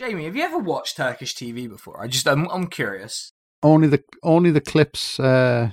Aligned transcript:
Jamie, 0.00 0.24
have 0.24 0.34
you 0.34 0.42
ever 0.42 0.56
watched 0.56 0.96
Turkish 0.96 1.34
TV 1.34 1.68
before? 1.68 2.02
I 2.02 2.06
just, 2.06 2.26
I'm, 2.26 2.48
I'm 2.48 2.68
curious. 2.68 3.32
Only 3.62 3.86
the 3.86 4.02
only 4.22 4.50
the 4.50 4.62
clips 4.62 5.20
uh, 5.20 5.72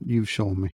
you've 0.00 0.30
shown 0.30 0.60
me. 0.60 0.70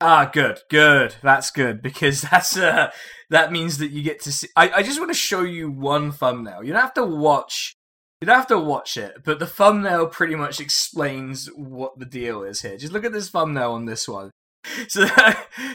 Ah, 0.00 0.24
good, 0.32 0.60
good. 0.70 1.16
That's 1.22 1.50
good 1.50 1.82
because 1.82 2.22
that's 2.30 2.56
uh, 2.56 2.92
that 3.28 3.52
means 3.52 3.76
that 3.76 3.90
you 3.90 4.02
get 4.02 4.22
to 4.22 4.32
see. 4.32 4.48
I, 4.56 4.70
I 4.76 4.82
just 4.82 4.98
want 4.98 5.10
to 5.10 5.18
show 5.18 5.42
you 5.42 5.70
one 5.70 6.12
thumbnail. 6.12 6.64
You 6.64 6.72
don't 6.72 6.80
have 6.80 6.94
to 6.94 7.04
watch. 7.04 7.74
You 8.22 8.26
don't 8.26 8.36
have 8.36 8.46
to 8.46 8.58
watch 8.58 8.96
it, 8.96 9.16
but 9.22 9.38
the 9.38 9.46
thumbnail 9.46 10.06
pretty 10.06 10.34
much 10.34 10.60
explains 10.60 11.48
what 11.48 11.98
the 11.98 12.06
deal 12.06 12.42
is 12.42 12.62
here. 12.62 12.78
Just 12.78 12.94
look 12.94 13.04
at 13.04 13.12
this 13.12 13.28
thumbnail 13.28 13.72
on 13.72 13.84
this 13.84 14.08
one. 14.08 14.30
So, 14.88 15.06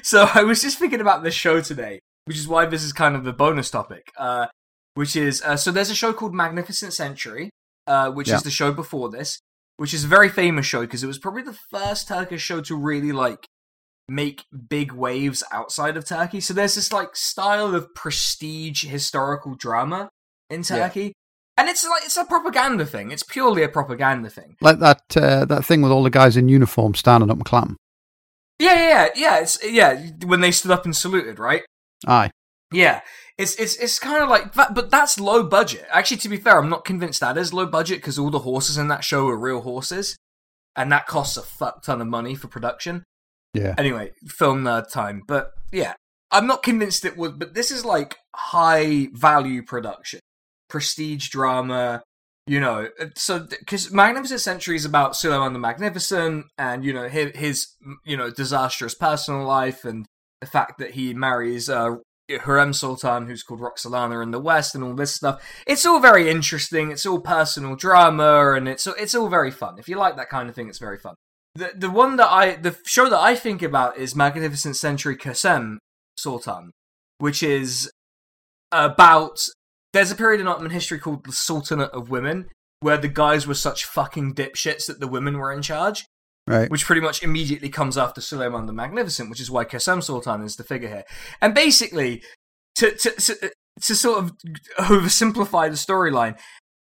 so 0.01 0.27
I 0.33 0.41
was 0.41 0.63
just 0.63 0.79
thinking 0.79 1.01
about 1.01 1.21
this 1.21 1.35
show 1.35 1.61
today, 1.61 1.99
which 2.25 2.37
is 2.37 2.47
why 2.47 2.65
this 2.65 2.83
is 2.83 2.91
kind 2.91 3.15
of 3.15 3.27
a 3.27 3.33
bonus 3.33 3.69
topic. 3.69 4.11
Uh, 4.17 4.47
which 4.95 5.15
is 5.15 5.41
uh, 5.43 5.55
so 5.55 5.71
there's 5.71 5.89
a 5.91 5.95
show 5.95 6.11
called 6.11 6.33
Magnificent 6.33 6.93
Century, 6.93 7.49
uh, 7.87 8.09
which 8.11 8.27
Yeah. 8.29 8.35
is 8.37 8.43
the 8.43 8.51
show 8.51 8.71
before 8.73 9.09
this, 9.09 9.39
which 9.77 9.93
is 9.93 10.03
a 10.03 10.07
very 10.07 10.29
famous 10.29 10.65
show 10.65 10.81
because 10.81 11.03
it 11.03 11.07
was 11.07 11.19
probably 11.19 11.43
the 11.43 11.57
first 11.71 12.07
Turkish 12.07 12.41
show 12.41 12.59
to 12.61 12.75
really 12.75 13.11
like 13.11 13.45
make 14.09 14.45
big 14.69 14.91
waves 14.91 15.43
outside 15.51 15.97
of 15.97 16.05
Turkey. 16.05 16.39
So 16.39 16.53
there's 16.53 16.75
this 16.75 16.91
like 16.93 17.15
style 17.15 17.73
of 17.75 17.93
prestige 17.95 18.85
historical 18.85 19.55
drama 19.55 20.09
in 20.49 20.59
Yeah. 20.61 20.87
Turkey. 20.87 21.13
And 21.57 21.69
it's 21.69 21.87
like 21.87 22.03
it's 22.03 22.17
a 22.17 22.25
propaganda 22.25 22.85
thing. 22.85 23.11
It's 23.11 23.23
purely 23.23 23.63
a 23.63 23.69
propaganda 23.69 24.29
thing. 24.29 24.57
Like 24.59 24.79
that 24.79 25.01
uh, 25.15 25.45
that 25.45 25.63
thing 25.65 25.81
with 25.81 25.91
all 25.91 26.03
the 26.03 26.09
guys 26.09 26.35
in 26.35 26.49
uniform 26.49 26.95
standing 26.95 27.29
up 27.31 27.37
and 27.37 27.45
clapping. 27.45 27.77
Yeah, 28.59 28.73
yeah, 28.73 28.89
yeah. 28.89 29.09
yeah 29.15 29.39
it's 29.39 29.63
yeah, 29.63 30.09
when 30.25 30.41
they 30.41 30.51
stood 30.51 30.71
up 30.71 30.83
and 30.85 30.95
saluted, 30.95 31.39
right? 31.39 31.63
Aye. 32.07 32.29
Yeah, 32.75 33.01
it's 33.37 33.55
it's 33.55 33.75
it's 33.77 33.99
kind 33.99 34.23
of 34.23 34.29
like 34.29 34.53
that, 34.53 34.73
but 34.73 34.91
that's 34.91 35.19
low 35.19 35.43
budget. 35.43 35.85
Actually, 35.91 36.17
to 36.17 36.29
be 36.29 36.37
fair, 36.37 36.59
I'm 36.59 36.69
not 36.69 36.85
convinced 36.85 37.19
that 37.21 37.37
is 37.37 37.53
low 37.53 37.65
budget 37.65 37.97
because 37.97 38.19
all 38.19 38.29
the 38.29 38.39
horses 38.39 38.77
in 38.77 38.87
that 38.89 39.03
show 39.03 39.27
are 39.27 39.37
real 39.37 39.61
horses, 39.61 40.17
and 40.75 40.91
that 40.91 41.07
costs 41.07 41.37
a 41.37 41.41
fuck 41.41 41.83
ton 41.83 42.01
of 42.01 42.07
money 42.07 42.35
for 42.35 42.47
production. 42.47 43.03
Yeah. 43.53 43.73
Anyway, 43.77 44.11
film 44.27 44.63
nerd 44.63 44.91
time, 44.91 45.23
but 45.27 45.51
yeah, 45.71 45.93
I'm 46.31 46.47
not 46.47 46.63
convinced 46.63 47.05
it 47.05 47.17
would. 47.17 47.39
But 47.39 47.53
this 47.53 47.71
is 47.71 47.85
like 47.85 48.17
high 48.35 49.07
value 49.13 49.63
production, 49.63 50.19
prestige 50.69 51.29
drama. 51.29 52.03
You 52.47 52.59
know, 52.59 52.89
so 53.15 53.39
because 53.39 53.91
Magnificent 53.91 54.39
Century 54.39 54.75
is 54.75 54.85
about 54.85 55.15
Suleiman 55.15 55.53
the 55.53 55.59
Magnificent, 55.59 56.45
and 56.57 56.85
you 56.85 56.93
know 56.93 57.07
his, 57.07 57.31
his 57.35 57.67
you 58.05 58.15
know 58.15 58.29
disastrous 58.29 58.93
personal 58.93 59.45
life, 59.45 59.83
and 59.83 60.05
the 60.41 60.47
fact 60.47 60.77
that 60.77 60.91
he 60.91 61.13
marries 61.13 61.69
uh, 61.69 61.95
Hurrem 62.29 62.73
Sultan, 62.73 63.27
who's 63.27 63.43
called 63.43 63.59
Roxolana 63.59 64.23
in 64.23 64.31
the 64.31 64.39
West, 64.39 64.75
and 64.75 64.83
all 64.83 64.93
this 64.93 65.13
stuff. 65.13 65.43
It's 65.67 65.85
all 65.85 65.99
very 65.99 66.29
interesting. 66.29 66.91
It's 66.91 67.05
all 67.05 67.19
personal 67.19 67.75
drama, 67.75 68.53
and 68.53 68.67
it's 68.67 68.87
it's 68.87 69.15
all 69.15 69.29
very 69.29 69.51
fun. 69.51 69.77
If 69.77 69.87
you 69.87 69.97
like 69.97 70.15
that 70.17 70.29
kind 70.29 70.49
of 70.49 70.55
thing, 70.55 70.67
it's 70.67 70.79
very 70.79 70.97
fun. 70.97 71.15
The 71.55 71.71
the 71.75 71.89
one 71.89 72.15
that 72.17 72.31
I 72.31 72.55
the 72.55 72.75
show 72.85 73.09
that 73.09 73.19
I 73.19 73.35
think 73.35 73.61
about 73.61 73.97
is 73.97 74.15
Magnificent 74.15 74.75
Century 74.75 75.15
Kösem 75.15 75.77
Sultan, 76.17 76.71
which 77.19 77.43
is 77.43 77.91
about 78.71 79.39
there's 79.93 80.11
a 80.11 80.15
period 80.15 80.41
in 80.41 80.47
Ottoman 80.47 80.71
history 80.71 80.99
called 80.99 81.25
the 81.25 81.31
Sultanate 81.31 81.91
of 81.91 82.09
Women, 82.09 82.49
where 82.79 82.97
the 82.97 83.07
guys 83.07 83.45
were 83.45 83.53
such 83.53 83.85
fucking 83.85 84.33
dipshits 84.33 84.87
that 84.87 84.99
the 84.99 85.07
women 85.07 85.37
were 85.37 85.53
in 85.53 85.61
charge 85.61 86.05
Right. 86.47 86.69
which 86.69 86.85
pretty 86.85 87.01
much 87.01 87.23
immediately 87.23 87.69
comes 87.69 87.97
after 87.97 88.21
Suleiman 88.21 88.67
the 88.67 88.73
Magnificent, 88.73 89.31
which 89.31 89.39
is 89.41 89.49
why 89.49 89.65
Kösem 89.65 90.03
Sultan 90.03 90.43
is 90.43 90.55
the 90.57 90.63
figure 90.63 90.89
here. 90.89 91.03
And 91.41 91.55
basically, 91.55 92.21
to 92.75 92.91
to 92.95 93.11
to, 93.11 93.51
to 93.81 93.95
sort 93.95 94.19
of 94.23 94.31
oversimplify 94.77 95.69
the 95.69 95.75
storyline, 95.75 96.37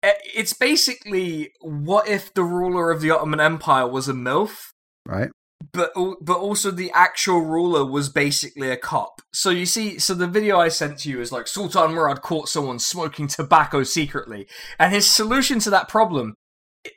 eh, 0.03 0.13
it's 0.35 0.53
basically 0.53 1.53
what 1.61 2.07
if 2.09 2.35
the 2.35 2.45
ruler 2.45 2.91
of 2.91 3.01
the 3.01 3.11
Ottoman 3.11 3.41
Empire 3.41 3.89
was 3.89 4.09
a 4.09 4.13
MILF, 4.13 4.73
Right. 5.07 5.31
but 5.73 5.93
but 6.21 6.37
also 6.39 6.71
the 6.71 6.91
actual 6.93 7.41
ruler 7.41 7.85
was 7.85 8.09
basically 8.11 8.71
a 8.71 8.77
cop. 8.77 9.23
So 9.33 9.51
you 9.51 9.65
see, 9.67 9.99
so 9.99 10.13
the 10.15 10.27
video 10.27 10.59
I 10.59 10.69
sent 10.69 10.99
to 11.01 11.09
you 11.11 11.21
is 11.21 11.33
like 11.33 11.49
Sultan 11.49 11.93
Murad 11.93 12.21
caught 12.23 12.49
someone 12.49 12.79
smoking 12.79 13.27
tobacco 13.27 13.85
secretly, 13.85 14.47
and 14.79 14.93
his 14.93 15.09
solution 15.11 15.61
to 15.61 15.71
that 15.71 15.89
problem, 15.89 16.35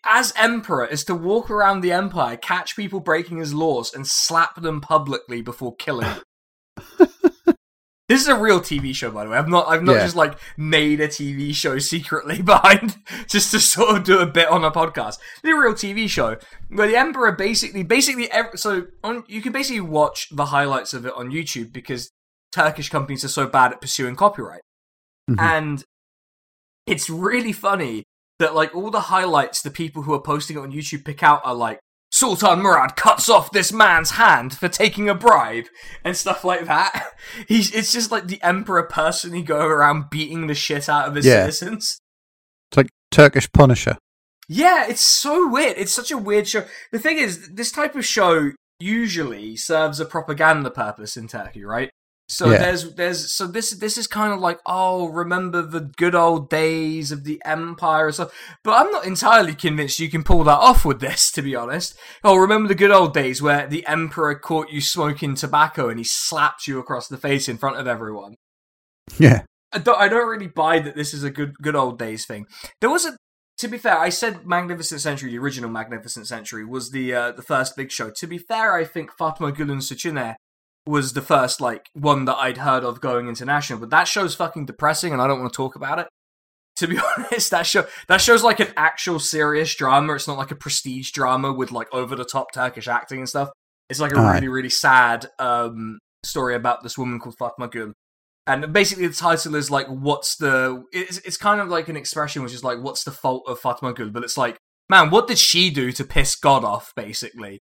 as 0.05 0.33
emperor, 0.35 0.85
is 0.85 1.03
to 1.05 1.15
walk 1.15 1.49
around 1.51 1.81
the 1.81 1.91
empire, 1.91 2.37
catch 2.37 2.75
people 2.75 2.99
breaking 2.99 3.37
his 3.37 3.53
laws, 3.53 3.93
and 3.93 4.05
slap 4.07 4.61
them 4.61 4.81
publicly 4.81 5.41
before 5.41 5.75
killing 5.75 6.07
them. 6.07 7.07
This 8.07 8.21
is 8.21 8.27
a 8.27 8.35
real 8.35 8.59
TV 8.59 8.95
show, 8.95 9.11
by 9.11 9.23
the 9.23 9.29
way. 9.29 9.37
I've 9.37 9.47
not, 9.47 9.67
I've 9.67 9.83
not 9.83 9.97
Yeah. 9.97 10.03
just 10.05 10.15
like 10.15 10.35
made 10.57 10.99
a 10.99 11.07
TV 11.07 11.53
show 11.53 11.77
secretly 11.77 12.41
behind 12.41 12.97
just 13.27 13.51
to 13.51 13.59
sort 13.59 13.95
of 13.97 14.03
do 14.03 14.17
a 14.17 14.25
bit 14.25 14.47
on 14.49 14.63
a 14.63 14.71
podcast. 14.71 15.19
It's 15.43 15.53
a 15.53 15.55
real 15.55 15.73
TV 15.73 16.09
show 16.09 16.37
where 16.69 16.87
the 16.87 16.95
emperor 16.97 17.31
basically, 17.33 17.83
basically, 17.83 18.31
ev- 18.31 18.53
so 18.55 18.87
on, 19.03 19.25
you 19.27 19.43
can 19.43 19.51
basically 19.51 19.81
watch 19.81 20.27
the 20.31 20.45
highlights 20.45 20.95
of 20.95 21.05
it 21.05 21.13
on 21.15 21.29
YouTube 21.29 21.71
because 21.71 22.09
Turkish 22.51 22.89
companies 22.89 23.23
are 23.23 23.27
so 23.29 23.45
bad 23.45 23.73
at 23.73 23.79
pursuing 23.79 24.15
copyright, 24.15 24.61
Mhm. 25.29 25.39
and 25.39 25.83
it's 26.87 27.11
really 27.11 27.53
funny 27.53 28.05
that 28.39 28.55
like 28.55 28.73
all 28.75 28.89
the 28.89 29.01
highlights 29.01 29.61
the 29.61 29.69
people 29.71 30.03
who 30.03 30.13
are 30.13 30.21
posting 30.21 30.57
it 30.57 30.61
on 30.61 30.71
YouTube 30.71 31.05
pick 31.05 31.21
out 31.23 31.41
are 31.43 31.53
like 31.55 31.79
Sultan 32.11 32.59
Murad 32.61 32.95
cuts 32.95 33.29
off 33.29 33.51
this 33.51 33.71
man's 33.71 34.11
hand 34.11 34.57
for 34.57 34.67
taking 34.67 35.07
a 35.07 35.13
bribe 35.13 35.65
and 36.03 36.17
stuff 36.17 36.43
like 36.43 36.65
that. 36.65 37.11
He's 37.47 37.73
it's 37.73 37.91
just 37.91 38.11
like 38.11 38.27
the 38.27 38.41
emperor 38.41 38.83
personally 38.83 39.43
going 39.43 39.69
around 39.71 40.09
beating 40.09 40.47
the 40.47 40.55
shit 40.55 40.89
out 40.89 41.07
of 41.07 41.15
his 41.15 41.25
Yeah. 41.25 41.41
citizens. 41.41 41.99
It's 42.71 42.77
like 42.77 42.89
Turkish 43.11 43.51
Punisher. 43.51 43.97
Yeah, 44.47 44.87
it's 44.87 45.05
so 45.05 45.47
weird. 45.47 45.77
It's 45.77 45.93
such 45.93 46.09
a 46.09 46.17
weird 46.17 46.47
show. 46.47 46.65
The 46.91 46.97
thing 46.97 47.19
is, 47.19 47.49
this 47.53 47.71
type 47.71 47.95
of 47.95 48.03
show 48.05 48.51
usually 48.79 49.55
serves 49.55 49.99
a 49.99 50.05
propaganda 50.05 50.71
purpose 50.71 51.15
in 51.15 51.27
Turkey, 51.27 51.63
right? 51.63 51.91
So 52.31 52.51
Yeah. 52.51 52.59
there's 52.59 52.93
there's 52.93 53.33
so 53.33 53.47
this 53.47 53.71
this 53.71 53.97
is 53.97 54.05
kind 54.07 54.31
of 54.31 54.39
like 54.39 54.59
oh 54.67 55.07
remember 55.07 55.63
the 55.63 55.81
good 55.97 56.13
old 56.13 56.49
days 56.49 57.11
of 57.11 57.23
the 57.23 57.41
empire 57.43 58.05
and 58.05 58.13
stuff 58.13 58.31
but 58.63 58.73
I'm 58.73 58.91
not 58.91 59.05
entirely 59.05 59.55
convinced 59.55 59.99
you 59.99 60.11
can 60.11 60.23
pull 60.23 60.43
that 60.43 60.59
off 60.59 60.85
with 60.85 60.99
this 61.01 61.31
to 61.31 61.41
be 61.41 61.55
honest 61.55 61.97
oh 62.23 62.35
remember 62.35 62.67
the 62.67 62.75
good 62.75 62.91
old 62.91 63.15
days 63.15 63.41
where 63.41 63.65
the 63.67 63.83
emperor 63.87 64.35
caught 64.35 64.69
you 64.69 64.79
smoking 64.79 65.33
tobacco 65.33 65.89
and 65.89 65.97
he 65.97 66.03
slapped 66.03 66.67
you 66.67 66.77
across 66.77 67.07
the 67.07 67.17
face 67.17 67.49
in 67.49 67.57
front 67.57 67.77
of 67.77 67.87
everyone 67.87 68.35
Yeah. 69.17 69.41
I 69.73 69.79
don't, 69.79 69.99
I 69.99 70.07
don't 70.07 70.27
really 70.27 70.47
buy 70.47 70.79
that 70.79 70.95
this 70.95 71.13
is 71.13 71.23
a 71.23 71.29
good 71.31 71.53
good 71.61 71.75
old 71.75 71.97
days 71.99 72.25
thing. 72.25 72.45
There 72.81 72.89
was 72.89 73.05
a 73.05 73.17
to 73.59 73.67
be 73.67 73.77
fair, 73.77 73.97
I 73.99 74.09
said 74.09 74.45
Magnificent 74.45 75.01
Century, 75.01 75.31
the 75.31 75.37
original 75.39 75.69
Magnificent 75.69 76.27
Century, 76.27 76.63
was 76.63 76.91
the 76.91 77.13
uh, 77.13 77.31
the 77.33 77.41
first 77.41 77.75
big 77.75 77.91
show. 77.91 78.09
To 78.09 78.27
be 78.27 78.37
fair, 78.37 78.73
I 78.73 78.85
think 78.85 79.11
Fatma 79.17 79.51
Gül'ün 79.51 79.81
Suçu 79.81 80.13
Ne 80.13 80.35
was 80.85 81.13
the 81.13 81.21
first 81.21 81.61
like 81.61 81.89
one 81.93 82.25
that 82.25 82.37
I'd 82.37 82.57
heard 82.57 82.83
of 82.83 83.01
going 83.01 83.27
international. 83.27 83.79
But 83.79 83.89
that 83.91 84.07
show's 84.07 84.35
fucking 84.35 84.65
depressing, 84.65 85.13
and 85.13 85.21
I 85.21 85.27
don't 85.27 85.39
want 85.39 85.51
to 85.51 85.57
talk 85.57 85.75
about 85.75 85.99
it. 85.99 86.07
To 86.77 86.87
be 86.87 86.99
honest, 87.17 87.51
that 87.51 87.65
show 87.65 87.85
that 88.07 88.21
show's 88.21 88.43
like 88.43 88.59
an 88.59 88.73
actual 88.77 89.19
serious 89.19 89.73
drama. 89.75 90.13
It's 90.13 90.27
not 90.27 90.37
like 90.37 90.51
a 90.51 90.55
prestige 90.55 91.11
drama 91.11 91.53
with 91.53 91.71
like 91.71 91.87
over 91.93 92.15
the 92.15 92.25
top 92.25 92.53
Turkish 92.53 92.87
acting 92.87 93.19
and 93.19 93.29
stuff. 93.29 93.49
It's 93.89 93.99
like 93.99 94.13
a 94.13 94.19
Aye. 94.19 94.35
really 94.35 94.47
really 94.47 94.69
sad 94.69 95.27
um, 95.39 95.99
story 96.23 96.55
about 96.55 96.83
this 96.83 96.97
woman 96.97 97.19
called 97.19 97.35
Fatma 97.37 97.69
Gül. 97.69 97.93
And 98.47 98.73
basically, 98.73 99.05
the 99.07 99.13
title 99.13 99.55
is 99.55 99.69
like, 99.69 99.87
"What's 99.87 100.37
the?" 100.37 100.83
It's 100.91 101.19
it's 101.19 101.37
kind 101.37 101.61
of 101.61 101.67
like 101.67 101.87
an 101.87 101.95
expression 101.95 102.41
which 102.41 102.53
is 102.53 102.63
like, 102.63 102.79
"What's 102.79 103.03
the 103.03 103.11
fault 103.11 103.43
of 103.47 103.59
Fatma 103.59 103.93
Gül?" 103.93 104.11
But 104.11 104.23
it's 104.23 104.37
like, 104.37 104.57
man, 104.89 105.11
what 105.11 105.27
did 105.27 105.37
she 105.37 105.69
do 105.69 105.91
to 105.91 106.03
piss 106.03 106.35
God 106.35 106.63
off? 106.63 106.91
Basically, 106.95 107.59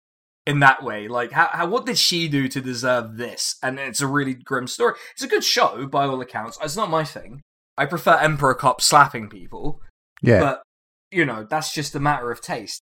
in 0.47 0.61
that 0.61 0.83
way, 0.83 1.09
like, 1.09 1.33
how, 1.33 1.49
how 1.53 1.67
what 1.67 1.87
did 1.87 1.99
she 1.99 2.29
do 2.29 2.47
to 2.49 2.61
deserve 2.61 3.17
this? 3.17 3.57
And 3.63 3.79
it's 3.79 4.01
a 4.01 4.07
really 4.07 4.35
grim 4.35 4.67
story. 4.69 4.95
It's 5.13 5.23
a 5.23 5.29
good 5.29 5.45
show 5.45 5.87
by 5.87 6.07
all 6.07 6.21
accounts. 6.21 6.59
It's 6.63 6.77
not 6.77 6.91
my 6.91 7.05
thing. 7.05 7.43
I 7.77 7.85
prefer 7.87 8.15
Emperor 8.15 8.55
Cop 8.55 8.81
slapping 8.81 9.29
people, 9.29 9.81
Yeah. 10.23 10.41
but 10.41 10.63
you 11.11 11.25
know 11.25 11.47
that's 11.49 11.75
just 11.75 11.95
a 11.95 12.01
matter 12.01 12.31
of 12.31 12.41
taste. 12.41 12.81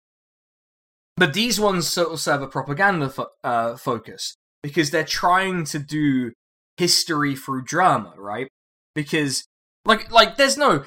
But 1.18 1.34
these 1.34 1.60
ones 1.60 1.88
sort 1.88 2.12
of 2.12 2.20
serve 2.20 2.42
a 2.42 2.48
propaganda 2.48 3.10
fo- 3.10 3.28
uh, 3.44 3.76
focus 3.76 4.36
because 4.64 4.90
they're 4.92 5.04
trying 5.04 5.66
to 5.66 5.80
do 5.80 6.32
history 6.78 7.36
through 7.36 7.64
drama, 7.66 8.14
right? 8.18 8.48
Because 8.96 9.44
like 9.86 10.12
like 10.12 10.38
there's 10.38 10.58
no 10.58 10.86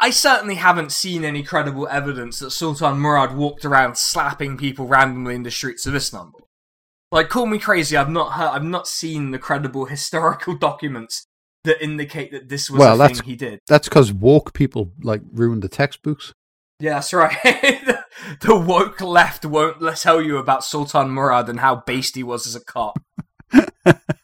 I, 0.00 0.06
I 0.06 0.10
certainly 0.10 0.56
haven't 0.56 0.92
seen 0.92 1.24
any 1.24 1.42
credible 1.42 1.88
evidence 1.88 2.38
that 2.40 2.50
Sultan 2.50 2.98
Murad 2.98 3.34
walked 3.36 3.64
around 3.64 3.96
slapping 3.96 4.56
people 4.56 4.86
randomly 4.86 5.34
in 5.34 5.42
the 5.42 5.50
streets 5.50 5.86
of 5.86 5.94
Istanbul. 5.94 6.46
Like 7.12 7.28
call 7.28 7.46
me 7.46 7.58
crazy, 7.58 7.96
I've 7.96 8.08
not 8.10 8.32
heard 8.32 8.48
I've 8.50 8.64
not 8.64 8.86
seen 8.86 9.30
the 9.30 9.38
credible 9.38 9.84
historical 9.86 10.54
documents 10.56 11.26
that 11.64 11.82
indicate 11.82 12.32
that 12.32 12.48
this 12.48 12.70
was 12.70 12.78
Well, 12.80 12.94
a 12.94 12.98
that's- 12.98 13.18
thing 13.20 13.28
he 13.28 13.36
did. 13.36 13.60
That's 13.66 13.88
because 13.88 14.12
woke 14.12 14.52
people 14.54 14.92
like 15.02 15.22
ruined 15.32 15.62
the 15.62 15.68
textbooks. 15.68 16.32
Yeah, 16.78 16.94
that's 16.94 17.12
right. 17.12 17.36
the, 17.44 18.04
the 18.40 18.56
woke 18.56 19.02
left 19.02 19.44
won't 19.44 19.82
let 19.82 19.98
tell 19.98 20.22
you 20.22 20.38
about 20.38 20.64
Sultan 20.64 21.10
Murad 21.10 21.50
and 21.50 21.60
how 21.60 21.76
based 21.76 22.14
he 22.14 22.22
was 22.22 22.46
as 22.46 22.54
a 22.54 22.64
cop. 22.64 22.98